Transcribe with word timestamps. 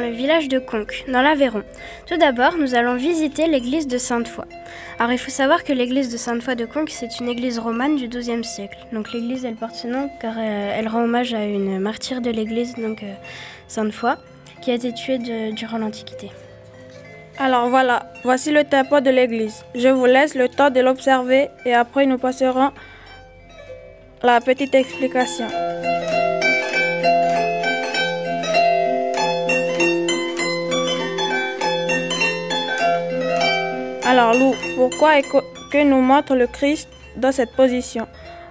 le 0.00 0.10
village 0.10 0.48
de 0.48 0.58
Conques, 0.58 1.04
dans 1.08 1.22
l'Aveyron. 1.22 1.62
Tout 2.06 2.16
d'abord, 2.16 2.56
nous 2.58 2.74
allons 2.74 2.96
visiter 2.96 3.46
l'église 3.46 3.86
de 3.86 3.98
Sainte-Foy. 3.98 4.44
Alors, 4.98 5.12
il 5.12 5.18
faut 5.18 5.30
savoir 5.30 5.64
que 5.64 5.72
l'église 5.72 6.10
de 6.10 6.16
Sainte-Foy 6.16 6.54
de 6.54 6.64
Conques, 6.64 6.90
c'est 6.90 7.20
une 7.20 7.28
église 7.28 7.58
romane 7.58 7.96
du 7.96 8.08
XIIe 8.08 8.44
siècle. 8.44 8.78
Donc, 8.92 9.12
l'église, 9.12 9.44
elle 9.44 9.54
porte 9.54 9.74
ce 9.74 9.88
nom 9.88 10.10
car 10.20 10.34
euh, 10.36 10.74
elle 10.76 10.88
rend 10.88 11.04
hommage 11.04 11.34
à 11.34 11.44
une 11.44 11.78
martyre 11.80 12.20
de 12.20 12.30
l'église, 12.30 12.74
donc 12.74 13.02
euh, 13.02 13.12
Sainte-Foy, 13.68 14.14
qui 14.60 14.70
a 14.70 14.74
été 14.74 14.92
tuée 14.92 15.18
durant 15.52 15.78
l'Antiquité. 15.78 16.30
Alors 17.36 17.68
voilà, 17.68 18.12
voici 18.22 18.52
le 18.52 18.62
tympan 18.62 19.00
de 19.00 19.10
l'église. 19.10 19.64
Je 19.74 19.88
vous 19.88 20.06
laisse 20.06 20.36
le 20.36 20.48
temps 20.48 20.70
de 20.70 20.78
l'observer 20.78 21.48
et 21.66 21.74
après 21.74 22.06
nous 22.06 22.16
passerons 22.16 22.70
la 24.22 24.40
petite 24.40 24.72
explication. 24.72 25.48
Alors 34.34 34.52
Lou, 34.52 34.56
pourquoi 34.76 35.18
est-ce 35.18 35.28
que 35.70 35.84
nous 35.84 36.00
montre 36.00 36.34
le 36.34 36.46
Christ 36.46 36.88
dans 37.16 37.30
cette 37.30 37.52
position? 37.54 38.06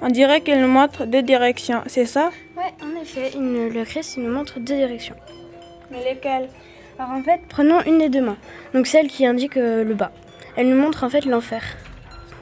On 0.00 0.08
dirait 0.08 0.40
qu'il 0.40 0.60
nous 0.60 0.68
montre 0.68 1.04
deux 1.04 1.22
directions, 1.22 1.82
c'est 1.86 2.06
ça? 2.06 2.30
Ouais, 2.56 2.72
en 2.82 3.00
effet, 3.00 3.30
il 3.34 3.42
nous- 3.42 3.70
le 3.70 3.84
Christ 3.84 4.16
il 4.16 4.24
nous 4.24 4.32
montre 4.32 4.58
deux 4.58 4.76
directions. 4.76 5.14
Mais 5.90 6.02
lesquelles? 6.02 6.48
Alors, 6.98 7.12
en 7.12 7.22
fait, 7.22 7.40
prenons 7.48 7.80
une 7.82 7.98
des 7.98 8.08
deux 8.08 8.22
mains, 8.22 8.38
donc 8.74 8.86
celle 8.88 9.06
qui 9.08 9.24
indique 9.24 9.56
euh, 9.56 9.84
le 9.84 9.94
bas. 9.94 10.10
Elle 10.56 10.68
nous 10.68 10.80
montre 10.80 11.04
en 11.04 11.10
fait 11.10 11.24
l'enfer. 11.24 11.62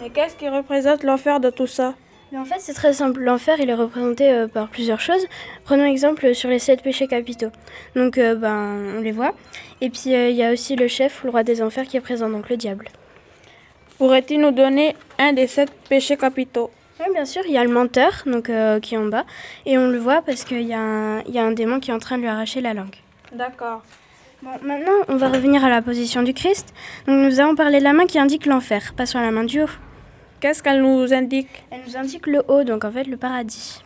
Mais 0.00 0.10
qu'est-ce 0.10 0.36
qui 0.36 0.48
représente 0.48 1.02
l'enfer 1.02 1.40
de 1.40 1.50
tout 1.50 1.66
ça? 1.66 1.94
Mais 2.30 2.38
en 2.38 2.44
fait, 2.44 2.60
c'est 2.60 2.74
très 2.74 2.92
simple. 2.92 3.20
L'enfer, 3.20 3.56
il 3.58 3.68
est 3.68 3.74
représenté 3.74 4.30
euh, 4.30 4.46
par 4.46 4.68
plusieurs 4.68 5.00
choses. 5.00 5.26
Prenons 5.64 5.84
exemple 5.84 6.34
sur 6.34 6.50
les 6.50 6.60
sept 6.60 6.82
péchés 6.82 7.08
capitaux. 7.08 7.50
Donc, 7.96 8.16
euh, 8.18 8.34
ben, 8.36 8.96
on 8.96 9.00
les 9.00 9.12
voit. 9.12 9.34
Et 9.80 9.90
puis, 9.90 10.14
euh, 10.14 10.28
il 10.30 10.36
y 10.36 10.44
a 10.44 10.52
aussi 10.52 10.76
le 10.76 10.86
chef 10.88 11.22
ou 11.22 11.26
le 11.26 11.30
roi 11.32 11.42
des 11.42 11.62
enfers 11.62 11.84
qui 11.84 11.96
est 11.96 12.00
présent, 12.00 12.28
donc 12.28 12.48
le 12.48 12.56
diable. 12.56 12.88
Pourrait-il 13.98 14.40
nous 14.40 14.50
donner 14.50 14.96
un 15.18 15.32
des 15.32 15.46
sept 15.46 15.70
péchés 15.88 16.16
capitaux 16.16 16.70
Oui, 17.00 17.06
bien 17.12 17.24
sûr, 17.24 17.42
il 17.46 17.52
y 17.52 17.58
a 17.58 17.64
le 17.64 17.70
menteur, 17.70 18.22
donc 18.26 18.50
euh, 18.50 18.80
qui 18.80 18.94
est 18.94 18.98
en 18.98 19.06
bas. 19.06 19.24
Et 19.66 19.78
on 19.78 19.88
le 19.88 19.98
voit 19.98 20.22
parce 20.22 20.44
qu'il 20.44 20.62
y, 20.62 20.74
a 20.74 20.80
un- 20.80 21.20
il 21.22 21.34
y 21.34 21.38
a 21.38 21.44
un 21.44 21.52
démon 21.52 21.80
qui 21.80 21.90
est 21.90 21.94
en 21.94 21.98
train 21.98 22.16
de 22.16 22.22
lui 22.22 22.28
arracher 22.28 22.60
la 22.60 22.74
langue. 22.74 22.96
D'accord. 23.32 23.82
Bon, 24.42 24.50
maintenant, 24.62 24.92
on 25.08 25.16
va 25.16 25.28
revenir 25.28 25.64
à 25.64 25.68
la 25.70 25.80
position 25.80 26.22
du 26.22 26.34
Christ. 26.34 26.74
Donc, 27.06 27.16
nous 27.24 27.40
allons 27.40 27.54
parler 27.54 27.78
de 27.78 27.84
la 27.84 27.92
main 27.92 28.06
qui 28.06 28.18
indique 28.18 28.46
l'enfer. 28.46 28.92
Passons 28.96 29.18
à 29.18 29.22
la 29.22 29.30
main 29.30 29.44
du 29.44 29.62
haut. 29.62 29.68
Qu'est-ce 30.40 30.62
qu'elle 30.62 30.82
nous 30.82 31.14
indique 31.14 31.48
Elle 31.70 31.80
nous 31.86 31.96
indique 31.96 32.26
le 32.26 32.42
haut, 32.48 32.64
donc 32.64 32.84
en 32.84 32.90
fait 32.90 33.04
le 33.04 33.16
paradis. 33.16 33.82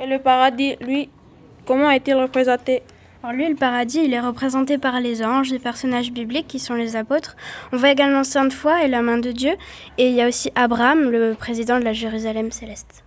Et 0.00 0.06
le 0.06 0.18
paradis, 0.20 0.76
lui, 0.80 1.08
comment 1.66 1.90
est-il 1.90 2.14
représenté? 2.14 2.82
Alors 3.22 3.34
lui, 3.34 3.48
le 3.48 3.56
paradis, 3.56 4.00
il 4.04 4.14
est 4.14 4.20
représenté 4.20 4.78
par 4.78 5.00
les 5.00 5.24
anges, 5.24 5.50
des 5.50 5.58
personnages 5.58 6.12
bibliques 6.12 6.46
qui 6.46 6.60
sont 6.60 6.74
les 6.74 6.94
apôtres. 6.94 7.36
On 7.72 7.76
voit 7.76 7.90
également 7.90 8.22
Sainte 8.22 8.52
Foi 8.52 8.84
et 8.84 8.88
la 8.88 9.02
main 9.02 9.18
de 9.18 9.32
Dieu. 9.32 9.52
Et 9.98 10.08
il 10.08 10.14
y 10.14 10.22
a 10.22 10.28
aussi 10.28 10.52
Abraham, 10.54 11.10
le 11.10 11.34
président 11.34 11.78
de 11.80 11.84
la 11.84 11.92
Jérusalem 11.92 12.52
céleste. 12.52 13.02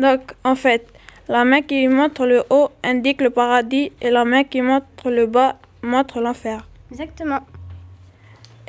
Donc, 0.00 0.20
en 0.42 0.54
fait, 0.54 0.86
la 1.28 1.44
main 1.44 1.60
qui 1.60 1.86
montre 1.88 2.24
le 2.26 2.44
haut 2.48 2.70
indique 2.82 3.20
le 3.20 3.30
paradis 3.30 3.92
et 4.00 4.10
la 4.10 4.24
main 4.24 4.42
qui 4.44 4.62
montre 4.62 5.10
le 5.10 5.26
bas 5.26 5.56
montre 5.82 6.20
l'enfer. 6.20 6.66
Exactement. 6.90 7.40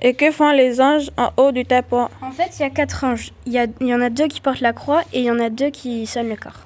Et 0.02 0.14
que 0.16 0.32
font 0.32 0.52
les 0.52 0.82
anges 0.82 1.10
en 1.18 1.32
haut 1.38 1.52
du 1.52 1.66
tympan 1.66 2.10
En 2.22 2.32
fait, 2.32 2.52
il 2.60 2.62
y 2.62 2.66
a 2.66 2.70
quatre 2.70 3.04
anges. 3.06 3.32
Il 3.46 3.54
y, 3.54 3.58
a- 3.58 3.66
il 3.80 3.88
y 3.88 3.96
en 3.96 4.02
a 4.02 4.10
deux 4.10 4.28
qui 4.28 4.42
portent 4.42 4.60
la 4.62 4.74
croix 4.74 5.02
et 5.14 5.20
il 5.20 5.26
y 5.26 5.32
en 5.32 5.40
a 5.40 5.50
deux 5.50 5.70
qui 5.70 6.06
sonnent 6.06 6.30
le 6.30 6.36
corps. 6.36 6.66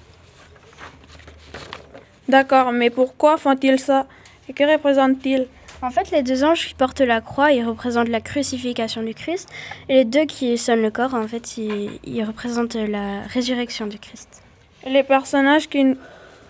D'accord, 2.31 2.72
mais 2.72 2.90
pourquoi 2.90 3.36
font-ils 3.36 3.78
ça? 3.78 4.06
Et 4.47 4.53
que 4.53 4.64
représentent-ils? 4.64 5.47
En 5.81 5.90
fait, 5.90 6.12
les 6.12 6.24
deux 6.24 6.46
anges 6.46 6.66
qui 6.66 6.74
portent 6.74 7.02
la 7.02 7.19
croix, 7.19 7.52
ils 7.52 7.66
représentent 7.66 8.08
la 8.08 8.22
crucifixion 8.22 9.03
du 9.03 9.14
Christ. 9.14 9.50
Et 9.90 9.96
les 9.96 10.06
deux 10.06 10.25
qui 10.34 10.58
sonnent 10.58 10.81
le 10.81 10.91
corps, 10.91 11.14
en 11.14 11.28
fait, 11.28 11.58
ils, 11.58 12.00
ils 12.06 12.24
représentent 12.24 12.75
la 12.75 13.24
résurrection 13.36 13.86
du 13.86 14.00
Christ. 14.00 14.30
Et 14.86 14.90
les 14.91 15.03
personnages 15.03 15.68
qui, 15.68 15.84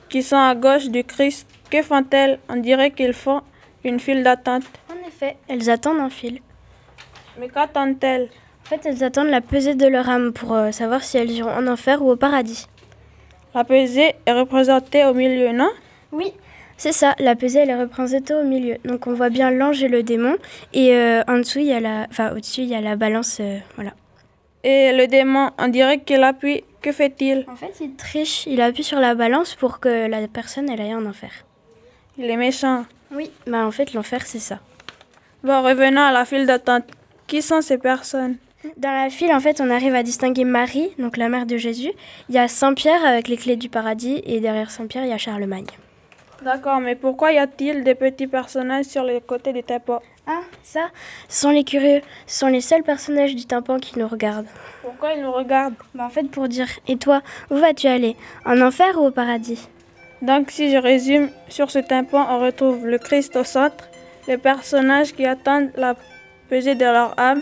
qui 0.09 0.21
sont 0.21 0.43
à 0.51 0.53
gauche 0.53 0.87
du 0.89 1.03
Christ, 1.03 1.47
que 1.71 1.81
font-elles? 1.81 2.37
On 2.47 2.57
dirait 2.57 2.91
qu'ils 2.91 3.13
font 3.13 3.41
une 3.83 3.99
file 3.99 4.21
d'attente. 4.21 4.65
En 4.93 5.07
effet, 5.07 5.35
elles 5.47 5.67
attendent 5.71 6.01
un 6.01 6.11
fil. 6.11 6.41
Mais 7.39 7.49
qu'attendent-elles? 7.49 8.29
En 8.65 8.69
fait, 8.69 8.81
elles 8.85 9.03
attendent 9.03 9.29
la 9.29 9.41
pesée 9.41 9.73
de 9.73 9.87
leur 9.87 10.07
âme 10.07 10.31
pour 10.31 10.53
euh, 10.53 10.71
savoir 10.71 11.03
si 11.03 11.17
elles 11.17 11.31
iront 11.31 11.55
en 11.61 11.65
enfer 11.65 12.03
ou 12.03 12.11
au 12.11 12.17
paradis. 12.17 12.67
La 13.53 13.63
pesée 13.63 14.15
est 14.25 14.31
représentée 14.31 15.05
au 15.05 15.13
milieu, 15.13 15.51
non? 15.51 15.69
Oui, 16.11 16.33
c'est 16.77 16.93
ça. 16.93 17.15
La 17.19 17.35
pesée, 17.35 17.59
elle 17.59 17.69
est 17.69 17.79
représentée 17.79 18.33
au 18.33 18.43
milieu. 18.43 18.77
Donc, 18.85 19.07
on 19.07 19.13
voit 19.13 19.29
bien 19.29 19.51
l'ange 19.51 19.83
et 19.83 19.89
le 19.89 20.03
démon. 20.03 20.37
Et 20.73 20.95
euh, 20.95 21.21
en 21.27 21.37
dessous, 21.37 21.59
il 21.59 21.65
y 21.65 21.73
a 21.73 21.79
la, 21.79 22.07
enfin, 22.09 22.31
au-dessus, 22.31 22.61
il 22.61 22.69
y 22.69 22.75
a 22.75 22.81
la 22.81 22.95
balance. 22.95 23.39
euh, 23.41 23.57
voilà. 23.75 23.91
Et 24.63 24.93
le 24.93 25.07
démon, 25.07 25.49
on 25.57 25.67
dirait 25.67 25.99
qu'il 25.99 26.23
appuie. 26.23 26.63
Que 26.81 26.91
fait-il? 26.91 27.45
En 27.51 27.55
fait, 27.55 27.73
il 27.81 27.95
triche. 27.95 28.45
Il 28.47 28.61
appuie 28.61 28.83
sur 28.83 28.99
la 28.99 29.15
balance 29.15 29.55
pour 29.55 29.79
que 29.79 30.07
la 30.07 30.27
personne, 30.27 30.69
elle 30.69 30.81
aille 30.81 30.95
en 30.95 31.05
enfer. 31.05 31.31
Il 32.17 32.29
est 32.29 32.37
méchant. 32.37 32.85
Oui. 33.13 33.31
Bah, 33.47 33.65
en 33.65 33.71
fait, 33.71 33.93
l'enfer, 33.93 34.25
c'est 34.25 34.39
ça. 34.39 34.59
Bon, 35.43 35.61
revenons 35.61 36.01
à 36.01 36.11
la 36.11 36.23
file 36.25 36.45
d'attente. 36.45 36.85
Qui 37.27 37.41
sont 37.41 37.61
ces 37.61 37.77
personnes? 37.77 38.37
Dans 38.77 38.91
la 38.91 39.09
file, 39.09 39.33
en 39.33 39.39
fait, 39.39 39.59
on 39.59 39.69
arrive 39.69 39.95
à 39.95 40.03
distinguer 40.03 40.43
Marie, 40.43 40.91
donc 40.99 41.17
la 41.17 41.29
mère 41.29 41.45
de 41.45 41.57
Jésus. 41.57 41.91
Il 42.29 42.35
y 42.35 42.37
a 42.37 42.47
Saint-Pierre 42.47 43.03
avec 43.05 43.27
les 43.27 43.37
clés 43.37 43.55
du 43.55 43.69
paradis. 43.69 44.21
Et 44.25 44.39
derrière 44.39 44.69
Saint-Pierre, 44.69 45.05
il 45.05 45.09
y 45.09 45.13
a 45.13 45.17
Charlemagne. 45.17 45.65
D'accord, 46.43 46.79
mais 46.79 46.95
pourquoi 46.95 47.31
y 47.31 47.37
a-t-il 47.37 47.83
des 47.83 47.95
petits 47.95 48.27
personnages 48.27 48.85
sur 48.85 49.03
les 49.03 49.21
côtés 49.21 49.53
du 49.53 49.61
tympan 49.63 49.99
Ah, 50.25 50.41
ça, 50.63 50.89
ce 51.29 51.41
sont 51.41 51.49
les 51.51 51.63
curieux. 51.63 52.01
Ce 52.25 52.39
sont 52.39 52.47
les 52.47 52.61
seuls 52.61 52.83
personnages 52.83 53.35
du 53.35 53.45
tympan 53.45 53.79
qui 53.79 53.97
nous 53.99 54.07
regardent. 54.07 54.47
Pourquoi 54.81 55.13
ils 55.13 55.21
nous 55.21 55.31
regardent? 55.31 55.75
Bah, 55.93 56.05
en 56.05 56.09
fait, 56.09 56.29
pour 56.29 56.47
dire, 56.47 56.67
et 56.87 56.97
toi, 56.97 57.21
où 57.51 57.57
vas-tu 57.57 57.87
aller? 57.87 58.15
En 58.45 58.59
enfer 58.61 58.99
ou 58.99 59.07
au 59.07 59.11
paradis? 59.11 59.67
Donc, 60.21 60.51
si 60.51 60.71
je 60.71 60.77
résume, 60.77 61.29
sur 61.47 61.69
ce 61.71 61.79
tympan, 61.79 62.27
on 62.29 62.39
retrouve 62.39 62.87
le 62.87 62.97
Christ 62.97 63.35
au 63.35 63.43
centre, 63.43 63.87
les 64.27 64.37
personnages 64.37 65.13
qui 65.13 65.25
attendent 65.25 65.71
la 65.75 65.95
pesée 66.49 66.75
de 66.75 66.85
leur 66.85 67.19
âme, 67.19 67.41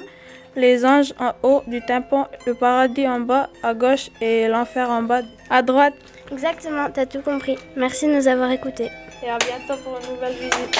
les 0.56 0.86
anges 0.86 1.14
en 1.20 1.34
haut 1.44 1.64
du 1.68 1.82
tympan, 1.82 2.28
le 2.46 2.54
paradis 2.54 3.08
en 3.08 3.20
bas 3.20 3.50
à 3.64 3.74
gauche 3.74 4.10
et 4.22 4.48
l'enfer 4.48 4.90
en 4.90 5.04
bas 5.04 5.22
à 5.50 5.62
droite. 5.62 5.94
Exactement, 6.32 6.90
t'as 6.94 7.06
tout 7.06 7.22
compris. 7.22 7.58
Merci 7.76 8.08
de 8.08 8.14
nous 8.14 8.28
avoir 8.28 8.52
écoutés. 8.52 8.90
Et 9.24 9.30
à 9.30 9.38
bientôt 9.38 9.82
pour 9.84 10.00
une 10.00 10.16
nouvelle 10.16 10.34
visite. 10.34 10.80